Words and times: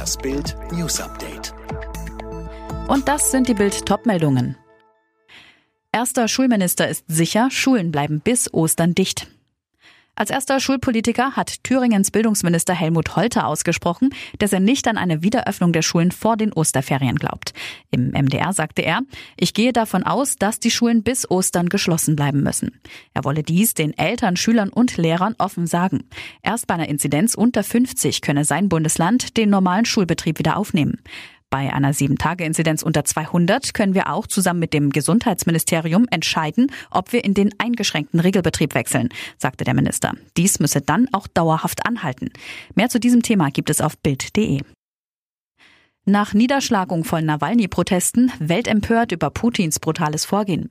Das 0.00 0.16
Bild 0.16 0.56
News 0.72 0.98
Update. 0.98 1.52
Und 2.88 3.06
das 3.06 3.30
sind 3.30 3.48
die 3.48 3.52
Bild 3.52 3.84
Topmeldungen. 3.84 4.56
Erster 5.92 6.26
Schulminister 6.26 6.88
ist 6.88 7.04
sicher, 7.06 7.50
Schulen 7.50 7.92
bleiben 7.92 8.22
bis 8.22 8.50
Ostern 8.54 8.94
dicht. 8.94 9.26
Als 10.20 10.28
erster 10.28 10.60
Schulpolitiker 10.60 11.34
hat 11.34 11.64
Thüringens 11.64 12.10
Bildungsminister 12.10 12.74
Helmut 12.74 13.16
Holter 13.16 13.46
ausgesprochen, 13.46 14.10
dass 14.38 14.52
er 14.52 14.60
nicht 14.60 14.86
an 14.86 14.98
eine 14.98 15.22
Wiederöffnung 15.22 15.72
der 15.72 15.80
Schulen 15.80 16.12
vor 16.12 16.36
den 16.36 16.52
Osterferien 16.52 17.16
glaubt. 17.16 17.54
Im 17.90 18.10
MDR 18.10 18.52
sagte 18.52 18.82
er, 18.82 19.00
ich 19.38 19.54
gehe 19.54 19.72
davon 19.72 20.02
aus, 20.02 20.36
dass 20.36 20.60
die 20.60 20.70
Schulen 20.70 21.02
bis 21.02 21.30
Ostern 21.30 21.70
geschlossen 21.70 22.16
bleiben 22.16 22.42
müssen. 22.42 22.82
Er 23.14 23.24
wolle 23.24 23.42
dies 23.42 23.72
den 23.72 23.96
Eltern, 23.96 24.36
Schülern 24.36 24.68
und 24.68 24.98
Lehrern 24.98 25.36
offen 25.38 25.66
sagen. 25.66 26.04
Erst 26.42 26.66
bei 26.66 26.74
einer 26.74 26.90
Inzidenz 26.90 27.34
unter 27.34 27.62
50 27.62 28.20
könne 28.20 28.44
sein 28.44 28.68
Bundesland 28.68 29.38
den 29.38 29.48
normalen 29.48 29.86
Schulbetrieb 29.86 30.38
wieder 30.38 30.58
aufnehmen. 30.58 30.98
Bei 31.50 31.72
einer 31.72 31.92
7-Tage-Inzidenz 31.92 32.84
unter 32.84 33.04
200 33.04 33.74
können 33.74 33.94
wir 33.94 34.12
auch 34.12 34.28
zusammen 34.28 34.60
mit 34.60 34.72
dem 34.72 34.90
Gesundheitsministerium 34.90 36.06
entscheiden, 36.08 36.70
ob 36.92 37.12
wir 37.12 37.24
in 37.24 37.34
den 37.34 37.50
eingeschränkten 37.58 38.20
Regelbetrieb 38.20 38.76
wechseln, 38.76 39.08
sagte 39.36 39.64
der 39.64 39.74
Minister. 39.74 40.14
Dies 40.36 40.60
müsse 40.60 40.80
dann 40.80 41.08
auch 41.10 41.26
dauerhaft 41.26 41.84
anhalten. 41.86 42.30
Mehr 42.76 42.88
zu 42.88 43.00
diesem 43.00 43.22
Thema 43.22 43.50
gibt 43.50 43.68
es 43.68 43.80
auf 43.80 43.98
Bild.de. 43.98 44.60
Nach 46.06 46.34
Niederschlagung 46.34 47.04
von 47.04 47.24
Nawalny-Protesten 47.24 48.32
weltempört 48.38 49.10
über 49.12 49.30
Putins 49.30 49.80
brutales 49.80 50.24
Vorgehen. 50.24 50.70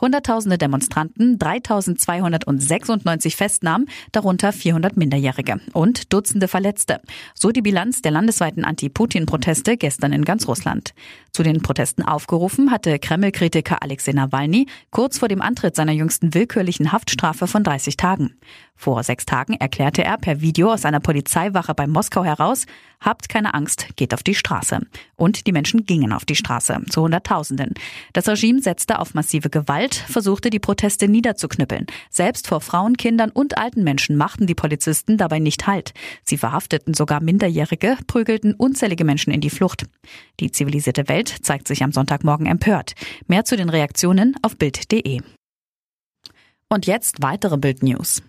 Hunderttausende 0.00 0.58
Demonstranten, 0.58 1.38
3296 1.38 3.36
Festnahmen, 3.36 3.88
darunter 4.10 4.52
400 4.52 4.96
Minderjährige 4.96 5.60
und 5.72 6.12
Dutzende 6.12 6.48
Verletzte. 6.48 7.00
So 7.32 7.52
die 7.52 7.62
Bilanz 7.62 8.02
der 8.02 8.10
landesweiten 8.10 8.64
Anti-Putin-Proteste 8.64 9.76
gestern 9.76 10.12
in 10.12 10.24
ganz 10.24 10.48
Russland. 10.48 10.94
Zu 11.30 11.44
den 11.44 11.62
Protesten 11.62 12.02
aufgerufen 12.02 12.72
hatte 12.72 12.98
Kreml-Kritiker 12.98 13.82
Alexei 13.82 14.12
Nawalny 14.12 14.66
kurz 14.90 15.18
vor 15.18 15.28
dem 15.28 15.40
Antritt 15.40 15.76
seiner 15.76 15.92
jüngsten 15.92 16.34
willkürlichen 16.34 16.90
Haftstrafe 16.90 17.46
von 17.46 17.62
30 17.62 17.96
Tagen. 17.96 18.34
Vor 18.76 19.02
sechs 19.04 19.24
Tagen 19.24 19.54
erklärte 19.54 20.02
er 20.02 20.18
per 20.18 20.40
Video 20.40 20.72
aus 20.72 20.84
einer 20.84 21.00
Polizeiwache 21.00 21.74
bei 21.74 21.86
Moskau 21.86 22.24
heraus, 22.24 22.66
habt 23.00 23.28
keine 23.28 23.54
Angst, 23.54 23.88
geht 23.96 24.12
auf 24.12 24.22
die 24.22 24.34
Straße. 24.34 24.80
Und 25.16 25.46
die 25.46 25.52
Menschen 25.52 25.86
gingen 25.86 26.12
auf 26.12 26.24
die 26.24 26.34
Straße, 26.34 26.80
zu 26.90 27.02
Hunderttausenden. 27.02 27.74
Das 28.12 28.28
Regime 28.28 28.60
setzte 28.60 28.98
auf 28.98 29.14
massive 29.14 29.50
Gewalt, 29.50 29.83
versuchte 29.92 30.48
die 30.48 30.60
Proteste 30.60 31.08
niederzuknüppeln. 31.08 31.86
Selbst 32.08 32.46
vor 32.46 32.60
Frauen, 32.60 32.96
Kindern 32.96 33.30
und 33.30 33.58
alten 33.58 33.82
Menschen 33.82 34.16
machten 34.16 34.46
die 34.46 34.54
Polizisten 34.54 35.18
dabei 35.18 35.40
nicht 35.40 35.66
Halt. 35.66 35.92
Sie 36.22 36.38
verhafteten 36.38 36.94
sogar 36.94 37.20
Minderjährige, 37.20 37.98
prügelten 38.06 38.54
unzählige 38.54 39.04
Menschen 39.04 39.32
in 39.32 39.40
die 39.40 39.50
Flucht. 39.50 39.84
Die 40.40 40.52
zivilisierte 40.52 41.08
Welt 41.08 41.28
zeigt 41.42 41.66
sich 41.66 41.82
am 41.82 41.92
Sonntagmorgen 41.92 42.46
empört. 42.46 42.94
Mehr 43.26 43.44
zu 43.44 43.56
den 43.56 43.68
Reaktionen 43.68 44.36
auf 44.42 44.56
Bild.de. 44.56 45.20
Und 46.68 46.86
jetzt 46.86 47.22
weitere 47.22 47.58
Bild 47.58 47.82
News. 47.82 48.22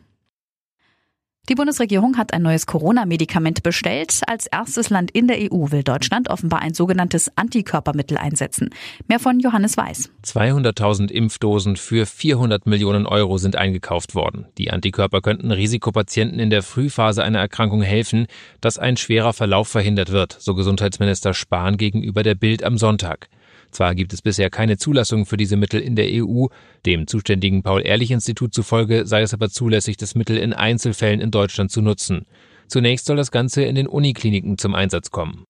Die 1.48 1.54
Bundesregierung 1.54 2.18
hat 2.18 2.34
ein 2.34 2.42
neues 2.42 2.66
Corona-Medikament 2.66 3.62
bestellt. 3.62 4.22
Als 4.26 4.48
erstes 4.48 4.90
Land 4.90 5.12
in 5.12 5.28
der 5.28 5.38
EU 5.38 5.70
will 5.70 5.84
Deutschland 5.84 6.32
offenbar 6.32 6.62
ein 6.62 6.74
sogenanntes 6.74 7.32
Antikörpermittel 7.36 8.18
einsetzen. 8.18 8.72
Mehr 9.08 9.20
von 9.20 9.40
Johannes 9.40 9.78
Weiß. 9.78 10.10
200.000 10.24 11.12
Impfdosen 11.12 11.76
für 11.76 12.08
400 12.08 12.66
Millionen 12.66 13.06
Euro 13.06 13.38
sind 13.38 13.58
eingekauft 13.58 14.16
worden. 14.16 14.48
Die 14.58 14.72
Antikörper 14.72 15.22
könnten 15.22 15.52
Risikopatienten 15.52 16.40
in 16.40 16.50
der 16.50 16.64
Frühphase 16.64 17.24
einer 17.24 17.40
Erkrankung 17.40 17.84
helfen, 17.84 18.26
dass 18.60 18.80
ein 18.80 18.98
schwerer 18.98 19.34
Verlauf 19.34 19.68
verhindert 19.68 20.12
wird, 20.12 20.36
so 20.40 20.56
Gesundheitsminister 20.56 21.36
Spahn 21.36 21.78
gegenüber 21.78 22.24
der 22.24 22.34
Bild 22.34 22.64
am 22.64 22.80
Sonntag. 22.80 23.30
Zwar 23.76 23.94
gibt 23.94 24.14
es 24.14 24.22
bisher 24.22 24.50
keine 24.50 24.78
Zulassung 24.78 25.26
für 25.26 25.36
diese 25.36 25.58
Mittel 25.58 25.82
in 25.82 25.98
der 25.98 26.08
EU, 26.10 26.46
dem 26.86 27.08
zuständigen 27.08 27.62
Paul-Ehrlich-Institut 27.62 28.54
zufolge 28.54 29.06
sei 29.06 29.22
es 29.22 29.34
aber 29.34 29.50
zulässig, 29.50 29.98
das 29.98 30.16
Mittel 30.16 30.38
in 30.38 30.54
Einzelfällen 30.54 31.20
in 31.20 31.30
Deutschland 31.30 31.72
zu 31.72 31.82
nutzen. 31.82 32.26
Zunächst 32.70 33.06
soll 33.06 33.18
das 33.18 33.32
Ganze 33.32 33.64
in 33.64 33.76
den 33.76 33.88
Unikliniken 33.88 34.58
zum 34.58 34.76
Einsatz 34.76 35.12
kommen. 35.12 35.44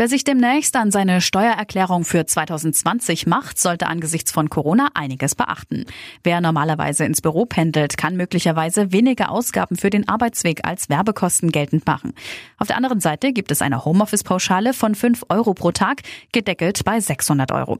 Wer 0.00 0.08
sich 0.08 0.24
demnächst 0.24 0.76
an 0.76 0.90
seine 0.90 1.20
Steuererklärung 1.20 2.06
für 2.06 2.24
2020 2.24 3.26
macht, 3.26 3.58
sollte 3.58 3.86
angesichts 3.86 4.32
von 4.32 4.48
Corona 4.48 4.88
einiges 4.94 5.34
beachten. 5.34 5.84
Wer 6.24 6.40
normalerweise 6.40 7.04
ins 7.04 7.20
Büro 7.20 7.44
pendelt, 7.44 7.98
kann 7.98 8.16
möglicherweise 8.16 8.92
weniger 8.92 9.30
Ausgaben 9.30 9.76
für 9.76 9.90
den 9.90 10.08
Arbeitsweg 10.08 10.66
als 10.66 10.88
Werbekosten 10.88 11.52
geltend 11.52 11.84
machen. 11.84 12.14
Auf 12.56 12.68
der 12.68 12.78
anderen 12.78 13.00
Seite 13.00 13.34
gibt 13.34 13.50
es 13.50 13.60
eine 13.60 13.84
Homeoffice-Pauschale 13.84 14.72
von 14.72 14.94
5 14.94 15.26
Euro 15.28 15.52
pro 15.52 15.70
Tag, 15.70 16.00
gedeckelt 16.32 16.82
bei 16.86 16.98
600 16.98 17.52
Euro. 17.52 17.78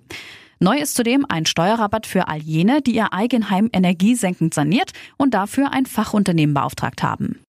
Neu 0.59 0.77
ist 0.77 0.97
zudem 0.97 1.25
ein 1.27 1.47
Steuerrabatt 1.47 2.07
für 2.07 2.29
all 2.29 2.43
jene, 2.43 2.83
die 2.83 2.97
ihr 2.97 3.15
Eigenheim 3.15 3.71
energiesenkend 3.73 4.53
saniert 4.53 4.91
und 5.17 5.33
dafür 5.33 5.73
ein 5.73 5.87
Fachunternehmen 5.87 6.53
beauftragt 6.53 7.03
haben. 7.03 7.41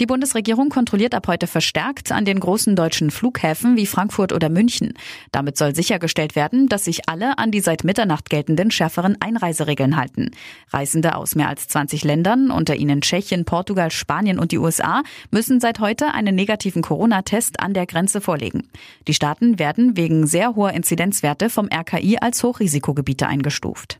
Die 0.00 0.06
Bundesregierung 0.06 0.68
kontrolliert 0.68 1.12
ab 1.12 1.26
heute 1.26 1.48
verstärkt 1.48 2.12
an 2.12 2.24
den 2.24 2.38
großen 2.38 2.76
deutschen 2.76 3.10
Flughäfen 3.10 3.76
wie 3.76 3.86
Frankfurt 3.86 4.32
oder 4.32 4.48
München. 4.48 4.94
Damit 5.32 5.58
soll 5.58 5.74
sichergestellt 5.74 6.36
werden, 6.36 6.68
dass 6.68 6.84
sich 6.84 7.08
alle 7.08 7.36
an 7.38 7.50
die 7.50 7.58
seit 7.58 7.82
Mitternacht 7.82 8.30
geltenden 8.30 8.70
schärferen 8.70 9.16
Einreiseregeln 9.20 9.96
halten. 9.96 10.30
Reisende 10.70 11.16
aus 11.16 11.34
mehr 11.34 11.48
als 11.48 11.66
20 11.66 12.04
Ländern, 12.04 12.52
unter 12.52 12.76
ihnen 12.76 13.00
Tschechien, 13.00 13.44
Portugal, 13.44 13.90
Spanien 13.90 14.38
und 14.38 14.52
die 14.52 14.58
USA, 14.58 15.02
müssen 15.32 15.58
seit 15.58 15.80
heute 15.80 16.14
einen 16.14 16.36
negativen 16.36 16.82
Corona-Test 16.82 17.58
an 17.58 17.74
der 17.74 17.86
Grenze 17.86 18.20
vorlegen. 18.20 18.68
Die 19.08 19.14
Staaten 19.14 19.58
werden 19.58 19.96
wegen 19.96 20.28
sehr 20.28 20.54
hoher 20.54 20.74
Inzidenzwerte 20.74 21.50
vom 21.50 21.68
RKI 21.74 22.18
als 22.20 22.44
Hochrisikogebiete 22.44 23.26
eingestuft. 23.26 23.98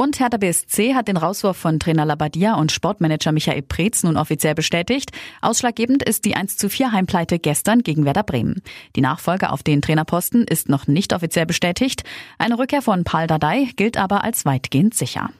Und 0.00 0.20
Hertha 0.20 0.36
BSC 0.36 0.94
hat 0.94 1.08
den 1.08 1.16
Rauswurf 1.16 1.56
von 1.56 1.80
Trainer 1.80 2.04
Labadia 2.04 2.54
und 2.54 2.70
Sportmanager 2.70 3.32
Michael 3.32 3.62
Preetz 3.62 4.04
nun 4.04 4.16
offiziell 4.16 4.54
bestätigt. 4.54 5.10
Ausschlaggebend 5.42 6.04
ist 6.04 6.24
die 6.24 6.36
1 6.36 6.56
zu 6.56 6.70
4 6.70 6.92
Heimpleite 6.92 7.40
gestern 7.40 7.82
gegen 7.82 8.04
Werder 8.04 8.22
Bremen. 8.22 8.62
Die 8.94 9.00
Nachfolge 9.00 9.50
auf 9.50 9.64
den 9.64 9.82
Trainerposten 9.82 10.44
ist 10.44 10.68
noch 10.68 10.86
nicht 10.86 11.12
offiziell 11.12 11.46
bestätigt. 11.46 12.04
Eine 12.38 12.60
Rückkehr 12.60 12.80
von 12.80 13.02
Paul 13.02 13.26
Dardai 13.26 13.70
gilt 13.74 13.96
aber 13.96 14.22
als 14.22 14.44
weitgehend 14.44 14.94
sicher. 14.94 15.30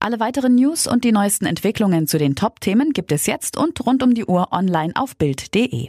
Alle 0.00 0.18
weiteren 0.18 0.56
News 0.56 0.88
und 0.88 1.04
die 1.04 1.12
neuesten 1.12 1.46
Entwicklungen 1.46 2.08
zu 2.08 2.18
den 2.18 2.34
Top-Themen 2.34 2.92
gibt 2.92 3.12
es 3.12 3.26
jetzt 3.26 3.56
und 3.56 3.86
rund 3.86 4.02
um 4.02 4.12
die 4.12 4.24
Uhr 4.24 4.48
online 4.52 4.94
auf 4.96 5.16
Bild.de. 5.16 5.88